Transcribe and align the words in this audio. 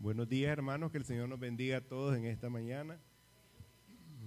Buenos 0.00 0.30
días 0.30 0.50
hermanos, 0.50 0.90
que 0.90 0.96
el 0.96 1.04
Señor 1.04 1.28
nos 1.28 1.38
bendiga 1.38 1.76
a 1.76 1.80
todos 1.82 2.16
en 2.16 2.24
esta 2.24 2.48
mañana. 2.48 2.98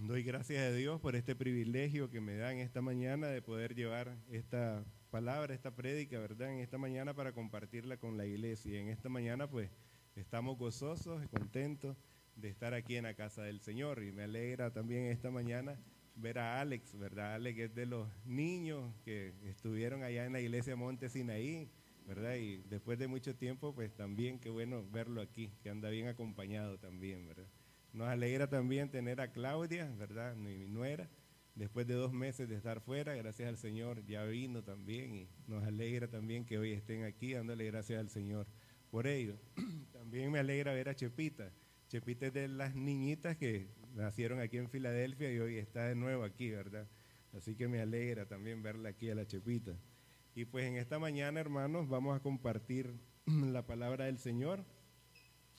Doy 0.04 0.22
gracias 0.22 0.62
a 0.62 0.72
Dios 0.72 1.02
por 1.02 1.16
este 1.16 1.36
privilegio 1.36 2.12
que 2.12 2.22
me 2.22 2.38
da 2.38 2.54
en 2.54 2.60
esta 2.60 2.84
mañana 2.84 3.26
de 3.29 3.42
poder 3.42 3.73
llevar 3.73 4.15
esta 4.29 4.86
palabra, 5.09 5.55
esta 5.55 5.75
prédica, 5.75 6.20
¿verdad? 6.20 6.51
En 6.51 6.59
esta 6.59 6.78
mañana 6.78 7.15
para 7.15 7.31
compartirla 7.31 7.97
con 7.97 8.17
la 8.17 8.28
iglesia. 8.28 8.73
Y 8.73 8.81
en 8.83 8.89
esta 8.89 9.09
mañana 9.09 9.49
pues 9.49 9.71
estamos 10.15 10.60
gozosos 10.60 11.26
y 11.26 11.28
contentos 11.28 11.97
de 12.35 12.49
estar 12.49 12.76
aquí 12.76 12.96
en 12.96 13.05
la 13.05 13.15
casa 13.15 13.42
del 13.42 13.60
Señor. 13.60 14.03
Y 14.03 14.12
me 14.12 14.26
alegra 14.26 14.71
también 14.71 15.05
esta 15.05 15.31
mañana 15.31 15.79
ver 16.16 16.38
a 16.38 16.62
Alex, 16.62 16.95
¿verdad? 16.99 17.34
Alex 17.34 17.59
es 17.59 17.73
de 17.73 17.88
los 17.88 18.08
niños 18.26 18.94
que 19.03 19.34
estuvieron 19.45 20.03
allá 20.03 20.23
en 20.23 20.34
la 20.34 20.40
iglesia 20.40 20.76
Monte 20.76 21.09
Sinaí 21.09 21.67
¿verdad? 22.05 22.35
Y 22.35 22.58
después 22.70 22.99
de 22.99 23.08
mucho 23.08 23.35
tiempo, 23.35 23.73
pues 23.73 23.94
también 23.95 24.40
qué 24.40 24.49
bueno 24.49 24.85
verlo 24.91 25.22
aquí, 25.22 25.52
que 25.62 25.70
anda 25.70 25.90
bien 25.90 26.08
acompañado 26.08 26.77
también, 26.77 27.27
¿verdad? 27.27 27.48
Nos 27.93 28.07
alegra 28.07 28.49
también 28.49 28.89
tener 28.89 29.21
a 29.21 29.31
Claudia, 29.31 29.93
¿verdad? 29.98 30.35
Mi, 30.35 30.66
nuera, 30.66 31.09
después 31.55 31.85
de 31.85 31.93
dos 31.93 32.12
meses 32.12 32.49
de 32.49 32.55
estar 32.55 32.81
fuera, 32.81 33.13
gracias 33.16 33.49
al 33.49 33.57
Señor, 33.57 34.03
ya 34.05 34.23
vino 34.26 34.63
también 34.63 35.13
y 35.13 35.29
nos 35.48 35.63
alegra 35.63 36.07
también 36.07 36.45
que 36.45 36.57
hoy 36.57 36.71
estén 36.71 37.03
aquí, 37.03 37.34
dándole 37.34 37.66
gracias 37.66 37.99
al 37.99 38.09
Señor 38.09 38.48
por 38.90 39.07
ello. 39.07 39.38
también 39.93 40.31
me 40.31 40.40
alegra 40.40 40.73
ver 40.73 40.90
a 40.90 40.95
Chepita. 40.95 41.51
Chepita 41.88 42.27
es 42.27 42.34
de 42.34 42.48
las 42.48 42.73
niñitas 42.73 43.38
que 43.38 43.67
nacieron 43.93 44.40
aquí 44.40 44.57
en 44.57 44.70
Filadelfia 44.70 45.31
y 45.31 45.40
hoy 45.40 45.57
está 45.57 45.85
de 45.85 45.95
nuevo 45.95 46.23
aquí, 46.23 46.49
¿verdad? 46.49 46.88
Así 47.34 47.55
que 47.55 47.67
me 47.67 47.79
alegra 47.79 48.26
también 48.26 48.63
verla 48.63 48.90
aquí 48.90 49.09
a 49.09 49.15
la 49.15 49.27
Chepita. 49.27 49.77
Y 50.35 50.45
pues 50.45 50.65
en 50.65 50.77
esta 50.77 50.97
mañana, 50.97 51.39
hermanos, 51.39 51.87
vamos 51.87 52.15
a 52.15 52.19
compartir 52.19 52.91
la 53.27 53.67
palabra 53.67 54.05
del 54.05 54.17
Señor 54.17 54.65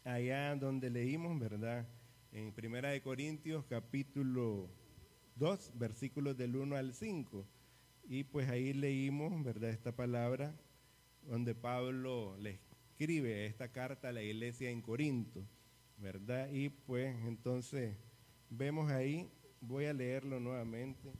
allá 0.02 0.56
donde 0.56 0.90
leímos, 0.90 1.38
¿verdad? 1.38 1.86
En 2.32 2.52
Primera 2.52 2.88
de 2.90 3.00
Corintios 3.00 3.64
capítulo 3.66 4.68
2, 5.36 5.72
versículos 5.76 6.36
del 6.36 6.56
1 6.56 6.74
al 6.74 6.92
5. 6.92 7.46
Y 8.08 8.24
pues 8.24 8.48
ahí 8.48 8.72
leímos, 8.72 9.44
¿verdad? 9.44 9.70
Esta 9.70 9.94
palabra 9.94 10.52
donde 11.22 11.54
Pablo 11.54 12.36
le 12.38 12.58
escribe 12.90 13.46
esta 13.46 13.70
carta 13.70 14.08
a 14.08 14.12
la 14.12 14.22
iglesia 14.22 14.70
en 14.70 14.82
Corinto, 14.82 15.46
¿verdad? 15.98 16.50
Y 16.50 16.70
pues 16.70 17.14
entonces 17.26 17.96
vemos 18.50 18.90
ahí, 18.90 19.30
voy 19.60 19.84
a 19.84 19.92
leerlo 19.92 20.40
nuevamente. 20.40 21.12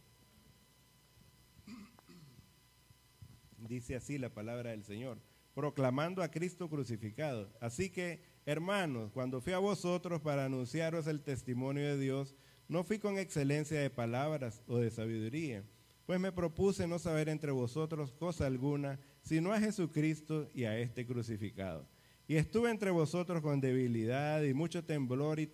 Dice 3.75 3.97
así 3.97 4.19
la 4.19 4.33
palabra 4.33 4.71
del 4.71 4.85
Señor, 4.85 5.19
proclamando 5.55 6.23
a 6.23 6.31
Cristo 6.31 6.69
crucificado. 6.69 7.53
Así 7.61 7.91
que, 7.91 8.21
hermanos, 8.47 9.11
cuando 9.13 9.41
fui 9.41 9.53
a 9.53 9.59
vosotros 9.59 10.21
para 10.21 10.45
anunciaros 10.45 11.07
el 11.07 11.23
testimonio 11.23 11.85
de 11.85 11.99
Dios, 11.99 12.35
no 12.69 12.85
fui 12.85 12.99
con 12.99 13.19
excelencia 13.19 13.81
de 13.81 13.91
palabras 13.91 14.63
o 14.67 14.79
de 14.79 14.91
sabiduría, 14.91 15.65
pues 16.07 16.21
me 16.21 16.33
propuse 16.33 16.87
no 16.87 16.99
saber 16.99 17.29
entre 17.29 17.51
vosotros 17.51 18.13
cosa 18.13 18.47
alguna, 18.47 19.01
sino 19.23 19.53
a 19.53 19.61
Jesucristo 19.61 20.49
y 20.55 20.65
a 20.65 20.79
este 20.79 21.07
crucificado. 21.07 21.89
Y 22.27 22.37
estuve 22.37 22.71
entre 22.71 22.91
vosotros 22.91 23.43
con 23.43 23.61
debilidad 23.61 24.43
y 24.43 24.55
mucho 24.55 24.85
temblor 24.85 25.41
y 25.41 25.47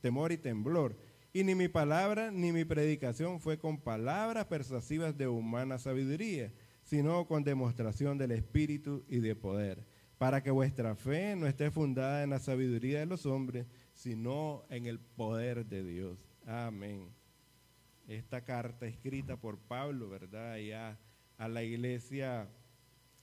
temor 0.00 0.32
y 0.32 0.38
temblor. 0.38 0.96
Y 1.32 1.44
ni 1.44 1.54
mi 1.54 1.68
palabra 1.68 2.30
ni 2.30 2.52
mi 2.52 2.64
predicación 2.64 3.40
fue 3.40 3.58
con 3.58 3.80
palabras 3.80 4.44
persuasivas 4.46 5.16
de 5.16 5.26
humana 5.26 5.78
sabiduría, 5.78 6.52
sino 6.82 7.26
con 7.26 7.44
demostración 7.44 8.18
del 8.18 8.32
Espíritu 8.32 9.04
y 9.08 9.18
de 9.18 9.34
poder, 9.34 9.86
para 10.18 10.42
que 10.42 10.50
vuestra 10.50 10.94
fe 10.94 11.34
no 11.36 11.46
esté 11.46 11.70
fundada 11.70 12.22
en 12.22 12.30
la 12.30 12.38
sabiduría 12.38 13.00
de 13.00 13.06
los 13.06 13.26
hombres, 13.26 13.66
sino 13.94 14.64
en 14.68 14.86
el 14.86 15.00
poder 15.00 15.66
de 15.66 15.82
Dios. 15.82 16.18
Amén. 16.46 17.08
Esta 18.06 18.44
carta 18.44 18.86
escrita 18.86 19.36
por 19.36 19.58
Pablo, 19.58 20.08
¿verdad? 20.08 20.56
A 21.38 21.48
la 21.48 21.62
iglesia 21.62 22.48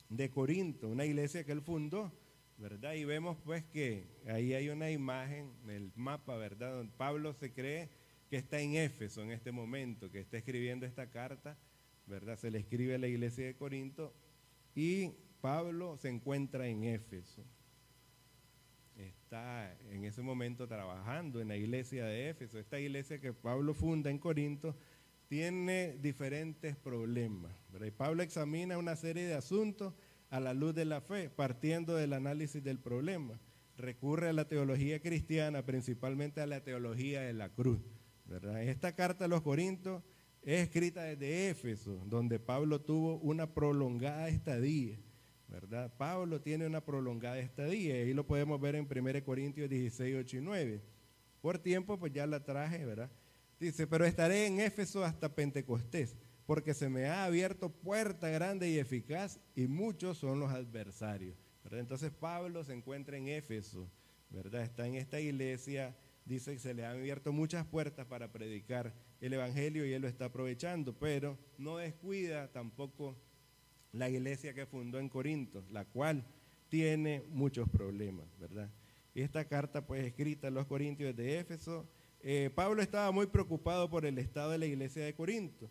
de 0.09 0.29
Corinto, 0.29 0.87
una 0.87 1.05
iglesia 1.05 1.43
que 1.43 1.51
él 1.51 1.61
fundó, 1.61 2.11
¿verdad? 2.57 2.93
Y 2.93 3.05
vemos 3.05 3.37
pues 3.43 3.63
que 3.65 4.07
ahí 4.27 4.53
hay 4.53 4.69
una 4.69 4.89
imagen 4.89 5.53
en 5.63 5.69
el 5.69 5.91
mapa, 5.95 6.35
¿verdad? 6.35 6.73
Donde 6.73 6.93
Pablo 6.97 7.33
se 7.33 7.53
cree 7.53 7.89
que 8.29 8.37
está 8.37 8.59
en 8.59 8.75
Éfeso 8.75 9.21
en 9.21 9.31
este 9.31 9.51
momento, 9.51 10.11
que 10.11 10.19
está 10.19 10.37
escribiendo 10.37 10.85
esta 10.85 11.09
carta 11.09 11.57
¿verdad? 12.09 12.37
Se 12.37 12.51
le 12.51 12.59
escribe 12.59 12.95
a 12.95 12.97
la 12.97 13.07
iglesia 13.07 13.45
de 13.45 13.55
Corinto 13.55 14.13
y 14.75 15.13
Pablo 15.39 15.95
se 15.97 16.09
encuentra 16.09 16.67
en 16.67 16.83
Éfeso. 16.83 17.45
Está 18.97 19.77
en 19.89 20.03
ese 20.03 20.21
momento 20.21 20.67
trabajando 20.67 21.39
en 21.39 21.47
la 21.47 21.55
iglesia 21.55 22.05
de 22.05 22.29
Éfeso. 22.29 22.59
Esta 22.59 22.79
iglesia 22.79 23.21
que 23.21 23.31
Pablo 23.31 23.73
funda 23.73 24.09
en 24.09 24.17
Corinto 24.17 24.75
tiene 25.29 25.95
diferentes 26.01 26.75
problemas. 26.75 27.53
Y 27.85 27.91
Pablo 27.91 28.23
examina 28.23 28.77
una 28.77 28.95
serie 28.95 29.23
de 29.23 29.35
asuntos 29.35 29.93
a 30.29 30.39
la 30.39 30.53
luz 30.53 30.75
de 30.75 30.85
la 30.85 31.01
fe, 31.01 31.29
partiendo 31.29 31.95
del 31.95 32.13
análisis 32.13 32.63
del 32.63 32.79
problema. 32.79 33.39
Recurre 33.77 34.29
a 34.29 34.33
la 34.33 34.47
teología 34.47 34.99
cristiana, 34.99 35.65
principalmente 35.65 36.41
a 36.41 36.47
la 36.47 36.63
teología 36.63 37.21
de 37.21 37.33
la 37.33 37.49
cruz. 37.49 37.79
¿verdad? 38.25 38.61
Esta 38.63 38.95
carta 38.95 39.25
a 39.25 39.27
los 39.29 39.41
Corintos 39.41 40.03
es 40.41 40.61
escrita 40.61 41.03
desde 41.03 41.49
Éfeso, 41.49 42.01
donde 42.05 42.39
Pablo 42.39 42.81
tuvo 42.81 43.17
una 43.17 43.53
prolongada 43.53 44.29
estadía, 44.29 44.97
¿verdad? 45.47 45.93
Pablo 45.97 46.41
tiene 46.41 46.65
una 46.65 46.83
prolongada 46.83 47.39
estadía, 47.39 47.95
ahí 47.95 48.13
lo 48.13 48.25
podemos 48.25 48.59
ver 48.59 48.75
en 48.75 48.87
1 48.89 49.23
Corintios 49.23 49.69
16, 49.69 50.15
8 50.19 50.37
y 50.37 50.41
9. 50.41 50.81
Por 51.41 51.59
tiempo, 51.59 51.97
pues 51.97 52.13
ya 52.13 52.25
la 52.27 52.43
traje, 52.43 52.85
¿verdad? 52.85 53.09
Dice, 53.59 53.87
pero 53.87 54.05
estaré 54.05 54.47
en 54.47 54.59
Éfeso 54.59 55.03
hasta 55.03 55.33
Pentecostés, 55.33 56.15
porque 56.45 56.73
se 56.73 56.89
me 56.89 57.07
ha 57.07 57.25
abierto 57.25 57.69
puerta 57.69 58.29
grande 58.29 58.69
y 58.69 58.79
eficaz, 58.79 59.39
y 59.55 59.67
muchos 59.67 60.17
son 60.17 60.39
los 60.39 60.51
adversarios. 60.51 61.35
¿verdad? 61.63 61.81
Entonces 61.81 62.11
Pablo 62.11 62.63
se 62.63 62.73
encuentra 62.73 63.17
en 63.17 63.27
Éfeso, 63.27 63.89
¿verdad? 64.29 64.63
Está 64.63 64.87
en 64.87 64.95
esta 64.95 65.19
iglesia, 65.19 65.95
dice 66.25 66.53
que 66.53 66.59
se 66.59 66.73
le 66.73 66.85
han 66.85 66.97
abierto 66.97 67.33
muchas 67.33 67.65
puertas 67.65 68.05
para 68.05 68.31
predicar 68.31 68.93
el 69.21 69.33
Evangelio 69.33 69.85
y 69.85 69.93
él 69.93 70.01
lo 70.01 70.07
está 70.07 70.25
aprovechando, 70.25 70.93
pero 70.93 71.37
no 71.57 71.77
descuida 71.77 72.51
tampoco 72.51 73.17
la 73.91 74.09
iglesia 74.09 74.53
que 74.53 74.65
fundó 74.65 74.99
en 74.99 75.09
Corinto, 75.09 75.63
la 75.71 75.85
cual 75.85 76.25
tiene 76.69 77.23
muchos 77.29 77.67
problemas, 77.69 78.27
¿verdad? 78.39 78.69
Esta 79.15 79.45
carta 79.45 79.85
pues 79.85 80.05
escrita 80.05 80.47
a 80.47 80.51
los 80.51 80.67
Corintios 80.67 81.15
de 81.15 81.39
Éfeso, 81.39 81.89
eh, 82.21 82.49
Pablo 82.53 82.81
estaba 82.81 83.11
muy 83.11 83.27
preocupado 83.27 83.89
por 83.89 84.05
el 84.05 84.17
estado 84.17 84.51
de 84.51 84.57
la 84.57 84.65
iglesia 84.65 85.03
de 85.03 85.15
Corinto, 85.15 85.69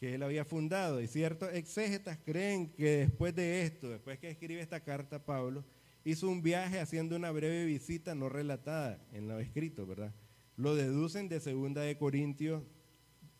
que 0.00 0.14
él 0.14 0.22
había 0.22 0.44
fundado, 0.44 1.00
y 1.00 1.06
ciertos 1.06 1.52
exégetas 1.52 2.18
creen 2.24 2.72
que 2.72 2.98
después 2.98 3.34
de 3.34 3.62
esto, 3.62 3.90
después 3.90 4.18
que 4.18 4.30
escribe 4.30 4.60
esta 4.60 4.80
carta 4.80 5.24
Pablo, 5.24 5.64
hizo 6.04 6.28
un 6.28 6.42
viaje 6.42 6.80
haciendo 6.80 7.16
una 7.16 7.30
breve 7.30 7.64
visita 7.66 8.14
no 8.14 8.28
relatada 8.28 9.04
en 9.12 9.28
lo 9.28 9.38
escrito, 9.38 9.86
¿verdad? 9.86 10.14
Lo 10.56 10.74
deducen 10.74 11.28
de 11.28 11.40
segunda 11.40 11.82
de 11.82 11.98
Corintios 11.98 12.62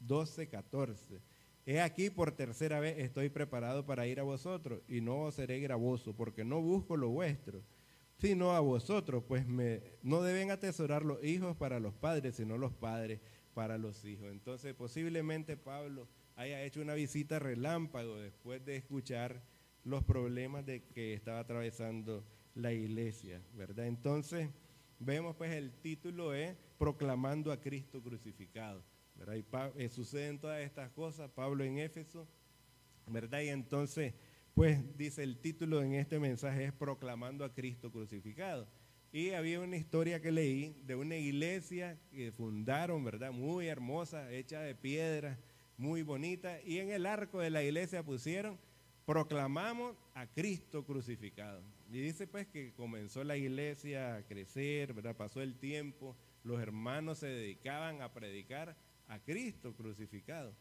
12, 0.01 0.49
14. 0.49 1.21
He 1.67 1.81
aquí 1.81 2.09
por 2.09 2.33
tercera 2.33 2.81
vez 2.81 2.99
estoy 2.99 3.29
preparado 3.29 3.85
para 3.85 4.07
ir 4.07 4.21
a 4.21 4.23
vosotros 4.23 4.81
y 4.89 5.03
no 5.03 5.31
seré 5.31 5.61
gravoso 5.61 6.15
porque 6.17 6.45
no 6.45 6.63
busco 6.63 6.97
lo 6.97 7.11
vuestro, 7.11 7.63
sino 8.17 8.53
a 8.53 8.61
vosotros, 8.61 9.23
pues 9.29 9.47
me, 9.47 9.83
no 10.03 10.23
deben 10.23 10.51
atesorar 10.51 11.05
los 11.05 11.23
hijos 11.23 11.57
para 11.57 11.79
los 11.79 11.93
padres, 11.95 12.37
sino 12.37 12.57
los 12.57 12.73
padres 12.73 13.21
para 13.53 13.77
los 13.77 14.05
hijos. 14.05 14.31
Entonces 14.31 14.75
posiblemente 14.75 15.57
Pablo 15.57 16.09
haya 16.37 16.63
hecho 16.63 16.81
una 16.81 16.95
visita 16.95 17.39
relámpago 17.39 18.17
después 18.17 18.65
de 18.65 18.77
escuchar 18.77 19.43
los 19.85 20.05
problemas 20.05 20.65
de 20.65 20.85
que 20.85 21.15
estaba 21.15 21.41
atravesando 21.41 22.25
la 22.55 22.73
iglesia, 22.73 23.43
¿verdad? 23.55 23.87
Entonces 23.87 24.49
vemos 24.99 25.37
pues 25.37 25.53
el 25.53 25.73
título 25.73 26.35
es 26.35 26.57
Proclamando 26.79 27.53
a 27.53 27.61
Cristo 27.61 28.03
crucificado. 28.03 28.83
¿Verdad? 29.19 29.35
Y 29.35 29.83
eh, 29.83 29.89
suceden 29.89 30.39
todas 30.39 30.61
estas 30.61 30.91
cosas, 30.91 31.31
Pablo 31.31 31.65
en 31.65 31.79
Éfeso, 31.79 32.27
¿verdad? 33.07 33.41
Y 33.41 33.49
entonces, 33.49 34.15
pues 34.55 34.97
dice 34.97 35.23
el 35.23 35.39
título 35.39 35.83
en 35.83 35.95
este 35.95 36.19
mensaje 36.19 36.65
es 36.65 36.73
Proclamando 36.73 37.45
a 37.45 37.53
Cristo 37.53 37.91
crucificado. 37.91 38.69
Y 39.11 39.31
había 39.31 39.61
una 39.61 39.77
historia 39.77 40.21
que 40.21 40.31
leí 40.31 40.77
de 40.85 40.95
una 40.95 41.17
iglesia 41.17 41.99
que 42.11 42.31
fundaron, 42.31 43.03
¿verdad? 43.05 43.33
Muy 43.33 43.67
hermosa, 43.67 44.31
hecha 44.31 44.61
de 44.61 44.75
piedra, 44.75 45.39
muy 45.79 46.03
bonita. 46.03 46.61
Y 46.63 46.79
en 46.79 46.91
el 46.91 47.07
arco 47.07 47.41
de 47.41 47.49
la 47.49 47.63
iglesia 47.63 48.03
pusieron, 48.03 48.59
proclamamos 49.07 49.97
a 50.15 50.27
Cristo 50.27 50.85
crucificado. 50.85 51.63
Y 51.91 52.01
dice 52.01 52.27
pues 52.27 52.47
que 52.47 52.75
comenzó 52.75 53.25
la 53.25 53.39
iglesia 53.39 54.17
a 54.17 54.23
crecer, 54.23 54.93
¿verdad? 54.93 55.17
Pasó 55.17 55.41
el 55.41 55.55
tiempo, 55.55 56.15
los 56.45 56.61
hermanos 56.61 57.19
se 57.19 57.29
dedicaban 57.29 58.03
a 58.03 58.13
predicar 58.13 58.77
a 59.09 59.19
Cristo 59.19 59.75
crucificado. 59.75 60.55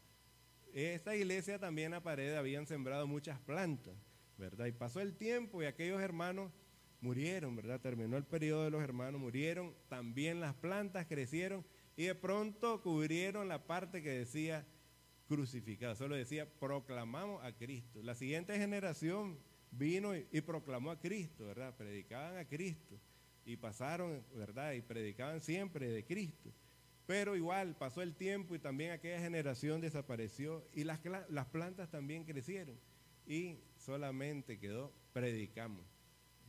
Esta 0.72 1.16
iglesia 1.16 1.58
también 1.58 1.94
a 1.94 2.02
pared 2.02 2.34
habían 2.34 2.66
sembrado 2.66 3.06
muchas 3.06 3.38
plantas, 3.40 3.94
¿verdad? 4.36 4.66
Y 4.66 4.72
pasó 4.72 5.00
el 5.00 5.16
tiempo 5.16 5.62
y 5.62 5.66
aquellos 5.66 6.00
hermanos 6.00 6.52
murieron, 7.00 7.56
¿verdad? 7.56 7.80
Terminó 7.80 8.16
el 8.16 8.24
periodo 8.24 8.64
de 8.64 8.70
los 8.70 8.82
hermanos, 8.82 9.20
murieron, 9.20 9.74
también 9.88 10.40
las 10.40 10.54
plantas 10.54 11.06
crecieron 11.06 11.64
y 11.96 12.04
de 12.04 12.14
pronto 12.14 12.82
cubrieron 12.82 13.48
la 13.48 13.66
parte 13.66 14.02
que 14.02 14.10
decía 14.10 14.66
crucificado, 15.26 15.94
solo 15.94 16.16
decía 16.16 16.48
proclamamos 16.58 17.44
a 17.44 17.52
Cristo. 17.52 18.02
La 18.02 18.14
siguiente 18.14 18.56
generación 18.58 19.38
vino 19.70 20.16
y, 20.16 20.40
proclamó 20.40 20.90
a 20.90 20.98
Cristo, 20.98 21.46
¿verdad? 21.46 21.76
Predicaban 21.76 22.38
a 22.38 22.46
Cristo 22.46 22.98
y 23.44 23.56
pasaron, 23.56 24.24
¿verdad? 24.34 24.72
Y 24.72 24.82
predicaban 24.82 25.40
siempre 25.40 25.88
de 25.88 26.04
Cristo. 26.04 26.50
Pero 27.08 27.36
igual 27.36 27.74
pasó 27.74 28.02
el 28.02 28.14
tiempo 28.14 28.54
y 28.54 28.58
también 28.58 28.90
aquella 28.90 29.18
generación 29.18 29.80
desapareció 29.80 30.62
y 30.74 30.84
las, 30.84 31.00
las 31.30 31.46
plantas 31.46 31.90
también 31.90 32.26
crecieron 32.26 32.78
y 33.26 33.56
solamente 33.78 34.58
quedó 34.58 34.92
predicamos. 35.14 35.86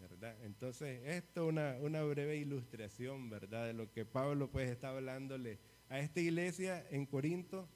¿verdad? 0.01 0.35
Entonces, 0.43 1.01
esto 1.05 1.43
es 1.43 1.49
una, 1.49 1.77
una, 1.79 2.03
breve 2.03 2.35
ilustración, 2.35 3.29
¿verdad? 3.29 3.67
De 3.67 3.73
lo 3.73 3.89
que 3.93 4.03
Pablo 4.03 4.51
pues 4.51 4.69
está 4.69 4.89
hablándole 4.89 5.59
a 5.87 5.99
esta 5.99 6.19
iglesia 6.19 6.85
en 6.89 7.05
Corinto, 7.05 7.69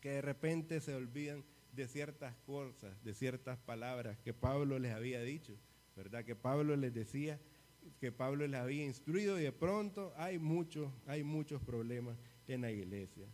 que 0.00 0.10
de 0.10 0.22
repente 0.22 0.80
se 0.80 0.96
olvidan 0.96 1.44
de 1.72 1.86
ciertas 1.86 2.34
cosas, 2.44 2.92
de 3.04 3.14
ciertas 3.14 3.56
palabras 3.56 4.18
que 4.18 4.34
Pablo 4.34 4.80
les 4.80 4.92
había 4.92 5.22
dicho, 5.22 5.56
¿verdad? 5.94 6.24
Que 6.24 6.34
Pablo 6.34 6.74
les 6.74 6.92
decía, 6.92 7.38
que 8.00 8.12
Pablo 8.12 8.46
les 8.46 8.60
había 8.60 8.84
instruido 8.84 9.38
y 9.38 9.42
de 9.42 9.52
pronto 9.52 10.12
hay 10.16 10.38
muchos, 10.38 10.90
hay 11.06 11.22
muchos 11.22 11.62
problemas 11.62 12.16
en 12.46 12.62
la 12.62 12.70
iglesia. 12.70 13.26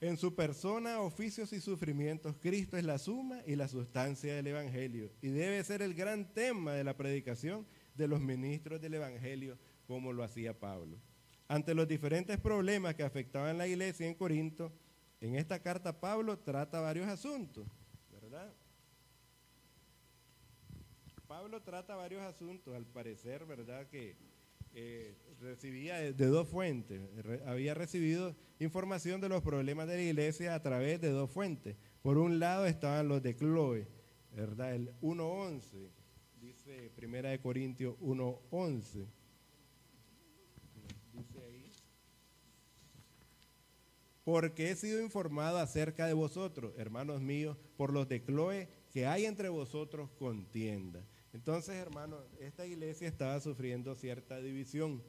En 0.00 0.16
su 0.16 0.34
persona, 0.34 1.00
oficios 1.00 1.52
y 1.52 1.60
sufrimientos, 1.60 2.36
Cristo 2.40 2.76
es 2.76 2.84
la 2.84 2.98
suma 2.98 3.40
y 3.46 3.56
la 3.56 3.68
sustancia 3.68 4.34
del 4.34 4.48
Evangelio 4.48 5.10
y 5.22 5.28
debe 5.28 5.62
ser 5.64 5.82
el 5.82 5.94
gran 5.94 6.32
tema 6.32 6.72
de 6.74 6.84
la 6.84 6.96
predicación 6.96 7.66
de 7.94 8.08
los 8.08 8.20
ministros 8.20 8.80
del 8.80 8.94
Evangelio, 8.94 9.58
como 9.86 10.12
lo 10.12 10.22
hacía 10.22 10.58
Pablo. 10.58 10.98
Ante 11.48 11.74
los 11.74 11.86
diferentes 11.86 12.38
problemas 12.38 12.94
que 12.94 13.02
afectaban 13.02 13.58
la 13.58 13.68
iglesia 13.68 14.06
en 14.06 14.14
Corinto, 14.14 14.72
en 15.20 15.36
esta 15.36 15.60
carta 15.60 16.00
Pablo 16.00 16.38
trata 16.38 16.80
varios 16.80 17.06
asuntos, 17.06 17.66
¿verdad? 18.10 18.52
Pablo 21.34 21.60
trata 21.60 21.96
varios 21.96 22.22
asuntos, 22.22 22.76
al 22.76 22.86
parecer, 22.86 23.44
¿verdad? 23.44 23.88
Que 23.88 24.14
eh, 24.72 25.16
recibía 25.40 25.96
de, 25.96 26.12
dos 26.12 26.48
fuentes. 26.48 27.02
había 27.44 27.74
recibido 27.74 28.36
información 28.60 29.20
de 29.20 29.28
los 29.28 29.42
problemas 29.42 29.88
de 29.88 29.96
la 29.96 30.02
iglesia 30.02 30.54
a 30.54 30.62
través 30.62 31.00
de 31.00 31.08
dos 31.08 31.28
fuentes. 31.28 31.76
Por 32.02 32.18
un 32.18 32.38
lado 32.38 32.66
estaban 32.66 33.08
los 33.08 33.20
de 33.20 33.34
Chloe, 33.34 33.88
¿verdad? 34.30 34.76
El 34.76 34.92
1.11, 35.00 35.90
dice 36.40 36.92
Primera 36.94 37.30
de 37.30 37.40
Corintios 37.40 37.98
1.11. 37.98 39.04
Dice 41.14 41.42
ahí. 41.42 41.72
Porque 44.22 44.70
he 44.70 44.76
sido 44.76 45.02
informado 45.02 45.58
acerca 45.58 46.06
de 46.06 46.12
vosotros, 46.12 46.74
hermanos 46.78 47.20
míos, 47.20 47.56
por 47.76 47.92
los 47.92 48.08
de 48.08 48.24
Chloe, 48.24 48.68
que 48.92 49.08
hay 49.08 49.24
entre 49.24 49.48
vosotros 49.48 50.10
contienda. 50.16 51.04
Entonces, 51.34 51.74
hermano, 51.74 52.18
esta 52.38 52.64
iglesia 52.64 53.08
estaba 53.08 53.40
sufriendo 53.40 53.96
cierta 53.96 54.40
división, 54.40 55.02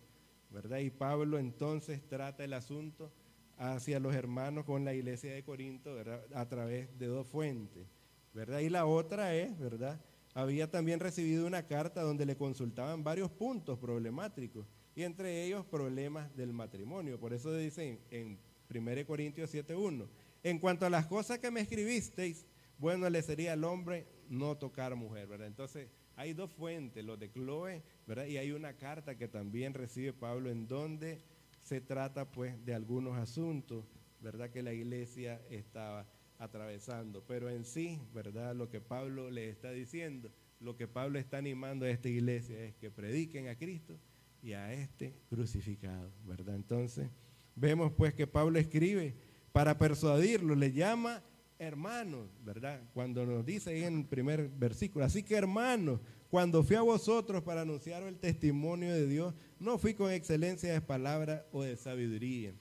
¿verdad? 0.49 0.79
Y 0.79 0.89
Pablo 0.89 1.37
entonces 1.37 2.01
trata 2.09 2.43
el 2.43 2.53
asunto 2.53 3.11
hacia 3.57 3.99
los 3.99 4.15
hermanos 4.15 4.65
con 4.65 4.83
la 4.83 4.95
iglesia 4.95 5.33
de 5.35 5.43
Corinto, 5.43 5.93
¿verdad? 5.93 6.25
A 6.33 6.49
través 6.49 6.97
de 6.97 7.05
dos 7.05 7.27
fuentes, 7.27 7.85
¿verdad? 8.33 8.59
Y 8.59 8.69
la 8.69 8.87
otra 8.87 9.35
es, 9.35 9.57
¿verdad? 9.59 10.01
Había 10.33 10.69
también 10.69 10.99
recibido 10.99 11.45
una 11.45 11.67
carta 11.67 12.01
donde 12.01 12.25
le 12.25 12.35
consultaban 12.35 13.03
varios 13.03 13.29
puntos 13.29 13.77
problemáticos 13.77 14.65
y 14.95 15.03
entre 15.03 15.45
ellos 15.45 15.63
problemas 15.65 16.35
del 16.35 16.53
matrimonio. 16.53 17.19
Por 17.19 17.33
eso 17.33 17.53
dice 17.53 17.99
en, 18.09 18.39
1 18.67 19.05
Corintios 19.05 19.53
7.1, 19.53 20.07
en 20.41 20.57
cuanto 20.57 20.87
a 20.87 20.89
las 20.89 21.05
cosas 21.05 21.37
que 21.37 21.51
me 21.51 21.61
escribisteis, 21.61 22.47
bueno 22.79 23.07
le 23.11 23.21
sería 23.21 23.53
al 23.53 23.63
hombre 23.63 24.07
no 24.27 24.57
tocar 24.57 24.95
mujer, 24.95 25.27
¿verdad? 25.27 25.47
Entonces, 25.47 25.87
hay 26.15 26.33
dos 26.33 26.51
fuentes, 26.51 27.03
los 27.03 27.19
de 27.19 27.31
Chloe, 27.31 27.83
¿verdad? 28.07 28.25
Y 28.25 28.37
hay 28.37 28.51
una 28.51 28.73
carta 28.73 29.17
que 29.17 29.27
también 29.27 29.73
recibe 29.73 30.13
Pablo 30.13 30.49
en 30.49 30.67
donde 30.67 31.21
se 31.61 31.81
trata 31.81 32.31
pues 32.31 32.63
de 32.65 32.73
algunos 32.73 33.17
asuntos, 33.17 33.85
¿verdad? 34.21 34.49
Que 34.49 34.63
la 34.63 34.73
iglesia 34.73 35.41
estaba 35.49 36.07
atravesando. 36.37 37.23
Pero 37.27 37.49
en 37.49 37.65
sí, 37.65 37.99
¿verdad? 38.13 38.55
Lo 38.55 38.69
que 38.69 38.81
Pablo 38.81 39.29
le 39.29 39.49
está 39.49 39.71
diciendo, 39.71 40.31
lo 40.59 40.77
que 40.77 40.87
Pablo 40.87 41.19
está 41.19 41.37
animando 41.37 41.85
a 41.85 41.89
esta 41.89 42.09
iglesia 42.09 42.63
es 42.63 42.75
que 42.75 42.91
prediquen 42.91 43.47
a 43.47 43.55
Cristo 43.55 43.99
y 44.41 44.53
a 44.53 44.71
este 44.73 45.15
crucificado, 45.29 46.11
¿verdad? 46.25 46.55
Entonces, 46.55 47.09
vemos 47.55 47.91
pues 47.91 48.13
que 48.13 48.27
Pablo 48.27 48.59
escribe 48.59 49.15
para 49.51 49.77
persuadirlo, 49.77 50.55
le 50.55 50.71
llama 50.71 51.23
hermanos, 51.59 52.29
¿verdad? 52.43 52.81
Cuando 52.93 53.25
nos 53.25 53.45
dice 53.45 53.71
ahí 53.71 53.83
en 53.83 53.99
el 53.99 54.05
primer 54.05 54.49
versículo, 54.49 55.05
así 55.05 55.23
que 55.23 55.35
hermanos, 55.35 55.99
cuando 56.29 56.63
fui 56.63 56.75
a 56.75 56.81
vosotros 56.81 57.43
para 57.43 57.61
anunciar 57.61 58.03
el 58.03 58.17
testimonio 58.17 58.93
de 58.93 59.07
Dios, 59.07 59.33
no 59.59 59.77
fui 59.77 59.93
con 59.93 60.11
excelencia 60.11 60.73
de 60.73 60.81
palabra 60.81 61.45
o 61.51 61.63
de 61.63 61.75
sabiduría. 61.77 62.53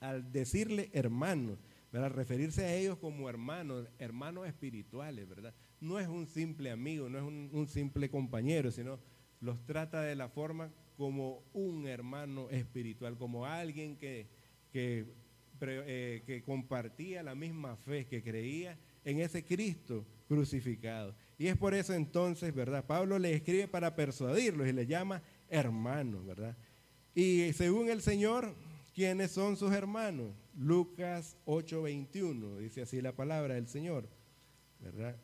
Al 0.00 0.30
decirle 0.32 0.90
hermanos, 0.92 1.58
¿verdad? 1.92 2.10
Referirse 2.10 2.64
a 2.64 2.74
ellos 2.74 2.98
como 2.98 3.28
hermanos, 3.28 3.88
hermanos 3.98 4.46
espirituales, 4.46 5.28
¿verdad? 5.28 5.54
No 5.80 5.98
es 5.98 6.08
un 6.08 6.26
simple 6.26 6.70
amigo, 6.70 7.08
no 7.08 7.18
es 7.18 7.24
un, 7.24 7.68
simple 7.68 8.08
compañero, 8.08 8.70
sino 8.70 8.98
los 9.40 9.64
trata 9.66 10.00
de 10.02 10.14
la 10.14 10.28
forma 10.28 10.72
como 10.96 11.42
un 11.52 11.86
hermano 11.86 12.48
espiritual, 12.50 13.18
como 13.18 13.46
alguien 13.46 13.96
que, 13.96 14.28
que 14.70 15.06
eh, 15.64 16.22
que 16.26 16.42
compartía 16.42 17.22
la 17.22 17.34
misma 17.34 17.76
fe, 17.76 18.06
que 18.06 18.22
creía 18.22 18.78
en 19.04 19.20
ese 19.20 19.44
Cristo 19.44 20.04
crucificado. 20.28 21.14
Y 21.38 21.46
es 21.46 21.56
por 21.56 21.74
eso 21.74 21.94
entonces, 21.94 22.54
¿verdad? 22.54 22.86
Pablo 22.86 23.18
le 23.18 23.34
escribe 23.34 23.68
para 23.68 23.94
persuadirlos 23.94 24.68
y 24.68 24.72
le 24.72 24.86
llama 24.86 25.22
hermanos, 25.48 26.24
¿verdad? 26.24 26.56
Y 27.14 27.52
según 27.52 27.90
el 27.90 28.00
Señor, 28.00 28.54
¿quiénes 28.94 29.30
son 29.30 29.56
sus 29.56 29.72
hermanos? 29.72 30.32
Lucas 30.56 31.36
8:21, 31.46 32.58
dice 32.58 32.82
así 32.82 33.00
la 33.00 33.12
palabra 33.12 33.54
del 33.54 33.68
Señor, 33.68 34.08
¿verdad? 34.80 35.16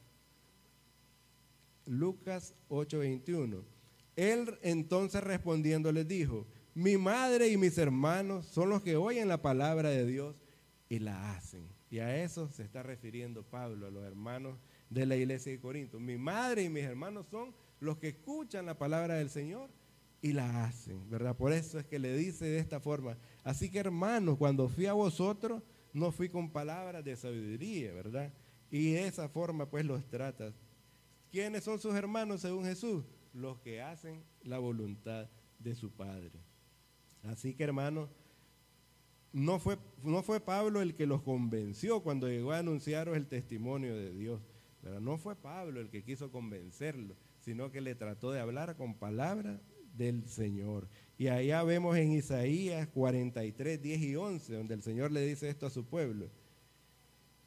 Lucas 1.87 2.55
8:21. 2.69 3.63
Él 4.17 4.59
entonces 4.63 5.23
respondiendo 5.23 5.93
les 5.93 6.07
dijo, 6.07 6.47
mi 6.79 6.97
madre 6.97 7.49
y 7.49 7.57
mis 7.57 7.77
hermanos 7.77 8.47
son 8.47 8.71
los 8.71 8.83
que 8.83 8.95
oyen 8.95 9.27
la 9.27 9.43
palabra 9.43 9.89
de 9.89 10.07
Dios 10.07 10.37
y 10.89 11.01
la 11.01 11.33
hacen. 11.33 11.69
Y 11.91 11.99
a 11.99 12.23
eso 12.23 12.49
se 12.53 12.63
está 12.63 12.85
refiriendo 12.85 13.43
Pablo, 13.43 13.89
a 13.89 13.91
los 13.91 14.05
hermanos 14.05 14.61
de 14.89 15.05
la 15.05 15.17
iglesia 15.17 15.51
de 15.51 15.59
Corinto. 15.59 15.99
Mi 15.99 16.17
madre 16.17 16.63
y 16.63 16.69
mis 16.69 16.85
hermanos 16.85 17.27
son 17.27 17.53
los 17.81 17.99
que 17.99 18.11
escuchan 18.11 18.65
la 18.65 18.79
palabra 18.79 19.15
del 19.15 19.29
Señor 19.29 19.71
y 20.23 20.35
la 20.35 20.67
hacen, 20.67 21.11
¿verdad? 21.11 21.37
Por 21.37 21.53
eso 21.53 21.81
es 21.81 21.85
que 21.85 21.99
le 21.99 22.17
dice 22.17 22.45
de 22.45 22.61
esta 22.61 22.79
forma. 22.79 23.19
Así 23.43 23.73
que 23.73 23.81
hermanos, 23.81 24.39
cuando 24.39 24.69
fui 24.69 24.87
a 24.87 24.93
vosotros, 24.93 25.65
no 25.93 26.13
fui 26.13 26.29
con 26.29 26.53
palabras 26.53 27.05
de 27.05 27.17
sabiduría, 27.17 27.93
¿verdad? 27.93 28.33
Y 28.71 28.93
de 28.93 29.09
esa 29.09 29.29
forma 29.29 29.69
pues 29.69 29.85
los 29.85 30.09
trata. 30.09 30.55
¿Quiénes 31.33 31.65
son 31.65 31.81
sus 31.81 31.97
hermanos 31.97 32.43
según 32.43 32.65
Jesús? 32.65 33.05
Los 33.33 33.59
que 33.59 33.83
hacen 33.83 34.23
la 34.45 34.59
voluntad 34.59 35.29
de 35.59 35.75
su 35.75 35.91
Padre. 35.91 36.31
Así 37.25 37.55
que 37.55 37.65
hermano, 37.65 38.09
no 39.33 39.59
fue, 39.59 39.79
no 40.03 40.23
fue 40.23 40.41
Pablo 40.41 40.81
el 40.81 40.95
que 40.95 41.07
los 41.07 41.23
convenció 41.23 42.01
cuando 42.03 42.29
llegó 42.29 42.53
a 42.53 42.59
anunciaros 42.59 43.17
el 43.17 43.27
testimonio 43.27 43.97
de 43.97 44.13
Dios. 44.13 44.41
Pero 44.83 45.01
no 45.01 45.19
fue 45.19 45.37
Pablo 45.37 45.81
el 45.81 45.91
que 45.91 46.05
quiso 46.05 46.31
convencerlo, 46.31 47.17
sino 47.41 47.71
que 47.71 47.81
le 47.81 47.95
trató 47.95 48.31
de 48.31 48.41
hablar 48.41 48.77
con 48.77 48.95
palabras 48.95 49.61
del 49.97 50.27
Señor. 50.29 50.89
Y 51.19 51.29
allá 51.29 51.63
vemos 51.65 51.97
en 51.97 52.13
Isaías 52.13 52.87
43, 52.89 53.83
10 53.83 54.01
y 54.01 54.17
11, 54.17 54.55
donde 54.55 54.75
el 54.75 54.83
Señor 54.83 55.11
le 55.11 55.27
dice 55.27 55.49
esto 55.49 55.67
a 55.67 55.71
su 55.71 55.85
pueblo. 55.85 56.31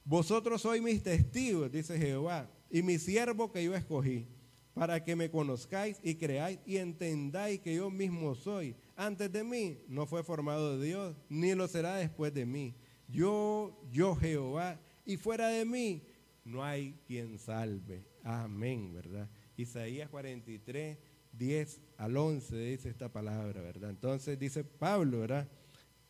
Vosotros 0.03 0.61
sois 0.61 0.81
mis 0.81 1.01
testigos, 1.01 1.71
dice 1.71 1.97
Jehová, 1.97 2.49
y 2.69 2.81
mi 2.81 2.97
siervo 2.97 3.51
que 3.51 3.63
yo 3.63 3.75
escogí, 3.75 4.27
para 4.73 5.03
que 5.03 5.15
me 5.15 5.29
conozcáis 5.29 5.99
y 6.01 6.15
creáis 6.15 6.59
y 6.65 6.77
entendáis 6.77 7.59
que 7.59 7.75
yo 7.75 7.89
mismo 7.89 8.35
soy 8.35 8.75
antes 9.01 9.31
de 9.31 9.43
mí 9.43 9.79
no 9.87 10.05
fue 10.05 10.23
formado 10.23 10.77
de 10.77 10.85
Dios, 10.85 11.15
ni 11.27 11.55
lo 11.55 11.67
será 11.67 11.95
después 11.95 12.31
de 12.35 12.45
mí. 12.45 12.75
Yo, 13.07 13.75
yo 13.91 14.15
Jehová, 14.15 14.79
y 15.05 15.17
fuera 15.17 15.47
de 15.47 15.65
mí 15.65 16.03
no 16.45 16.63
hay 16.63 16.95
quien 17.07 17.39
salve. 17.39 18.05
Amén, 18.23 18.93
¿verdad? 18.93 19.27
Isaías 19.57 20.07
43, 20.07 20.99
10 21.33 21.81
al 21.97 22.15
11 22.15 22.55
dice 22.55 22.89
esta 22.89 23.11
palabra, 23.11 23.59
¿verdad? 23.61 23.89
Entonces 23.89 24.37
dice 24.37 24.63
Pablo, 24.63 25.21
¿verdad? 25.21 25.49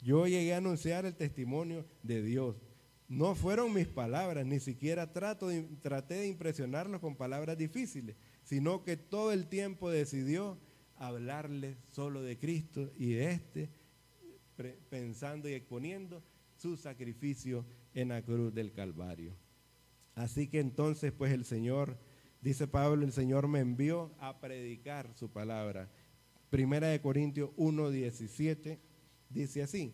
Yo 0.01 0.27
llegué 0.27 0.53
a 0.53 0.57
anunciar 0.57 1.05
el 1.05 1.15
testimonio 1.15 1.85
de 2.03 2.21
Dios. 2.21 2.57
No 3.07 3.35
fueron 3.35 3.73
mis 3.73 3.87
palabras, 3.87 4.45
ni 4.45 4.59
siquiera 4.59 5.13
trato 5.13 5.47
traté 5.81 6.15
de 6.15 6.27
impresionarlos 6.27 6.99
con 6.99 7.15
palabras 7.15 7.57
difíciles, 7.57 8.17
sino 8.43 8.83
que 8.83 8.97
todo 8.97 9.31
el 9.31 9.47
tiempo 9.47 9.89
decidió 9.89 10.57
hablarle 10.95 11.77
solo 11.91 12.21
de 12.21 12.37
Cristo 12.37 12.91
y 12.95 13.13
de 13.13 13.31
este, 13.31 13.69
pensando 14.89 15.49
y 15.49 15.53
exponiendo 15.53 16.21
su 16.57 16.77
sacrificio 16.77 17.65
en 17.93 18.09
la 18.09 18.21
cruz 18.21 18.53
del 18.53 18.71
Calvario. 18.71 19.35
Así 20.13 20.47
que 20.47 20.59
entonces, 20.59 21.11
pues 21.11 21.31
el 21.31 21.45
Señor, 21.45 21.97
dice 22.41 22.67
Pablo, 22.67 23.03
el 23.03 23.11
Señor 23.11 23.47
me 23.47 23.59
envió 23.59 24.11
a 24.19 24.39
predicar 24.39 25.11
su 25.15 25.29
palabra. 25.29 25.89
Primera 26.49 26.87
de 26.87 27.01
Corintios 27.01 27.49
1:17 27.55 28.77
dice 29.29 29.63
así: 29.63 29.93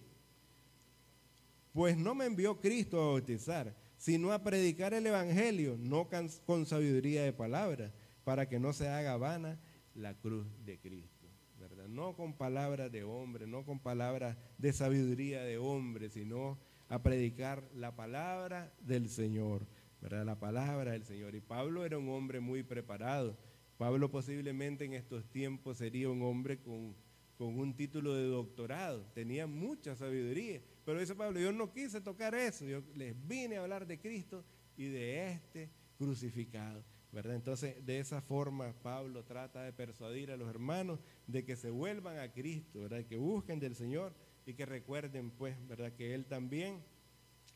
Pues 1.72 1.96
no 1.96 2.16
me 2.16 2.26
envió 2.26 2.60
Cristo 2.60 3.02
a 3.02 3.14
bautizar, 3.14 3.76
sino 3.98 4.32
a 4.34 4.44
predicar 4.44 4.94
el 4.94 5.06
evangelio, 5.06 5.78
no 5.80 6.10
con 6.46 6.66
sabiduría 6.66 7.24
de 7.24 7.34
palabra, 7.34 7.94
para 8.28 8.50
que 8.50 8.60
no 8.60 8.74
se 8.74 8.90
haga 8.90 9.16
vana 9.16 9.58
la 9.96 10.14
cruz 10.14 10.46
de 10.66 10.78
Cristo. 10.78 11.30
¿verdad? 11.62 11.88
No 11.88 12.14
con 12.14 12.34
palabras 12.34 12.92
de 12.92 13.06
hombre, 13.06 13.48
no 13.48 13.64
con 13.64 13.80
palabras 13.80 14.36
de 14.58 14.74
sabiduría 14.74 15.44
de 15.44 15.58
hombre, 15.58 16.10
sino 16.10 16.60
a 16.90 17.02
predicar 17.02 17.64
la 17.74 17.96
palabra 17.96 18.74
del 18.82 19.08
Señor, 19.08 19.66
¿verdad? 20.02 20.26
La 20.26 20.38
palabra 20.38 20.92
del 20.92 21.06
Señor. 21.06 21.36
Y 21.36 21.40
Pablo 21.40 21.86
era 21.86 21.98
un 21.98 22.10
hombre 22.10 22.42
muy 22.42 22.64
preparado. 22.64 23.38
Pablo 23.78 24.12
posiblemente 24.12 24.84
en 24.84 24.94
estos 24.94 25.24
tiempos 25.32 25.78
sería 25.78 26.10
un 26.10 26.22
hombre 26.22 26.60
con, 26.60 26.98
con 27.38 27.58
un 27.58 27.78
título 27.78 28.14
de 28.14 28.26
doctorado, 28.26 29.06
tenía 29.14 29.48
mucha 29.48 29.96
sabiduría. 29.96 30.62
Pero 30.84 31.00
dice 31.00 31.16
Pablo, 31.16 31.40
yo 31.40 31.54
no 31.54 31.72
quise 31.72 32.02
tocar 32.02 32.36
eso, 32.36 32.66
yo 32.66 32.84
les 32.94 33.16
vine 33.26 33.56
a 33.56 33.62
hablar 33.62 33.88
de 33.88 33.98
Cristo 33.98 34.44
y 34.76 34.88
de 34.88 35.32
este 35.32 35.70
crucificado. 35.98 36.84
¿Verdad? 37.12 37.36
Entonces, 37.36 37.86
de 37.86 38.00
esa 38.00 38.22
forma, 38.22 38.74
Pablo 38.82 39.24
trata 39.24 39.64
de 39.64 39.74
persuadir 39.74 40.32
a 40.32 40.38
los 40.38 40.50
hermanos 40.50 41.00
de 41.26 41.44
que 41.46 41.56
se 41.56 41.70
vuelvan 41.70 42.20
a 42.20 42.32
Cristo, 42.32 42.82
¿verdad? 42.82 43.06
Que 43.06 43.18
busquen 43.18 43.60
del 43.60 43.76
Señor 43.76 44.14
y 44.46 44.54
que 44.54 44.66
recuerden, 44.66 45.32
pues, 45.32 45.56
¿verdad? 45.68 45.94
Que 45.94 46.14
Él 46.14 46.26
también 46.26 46.84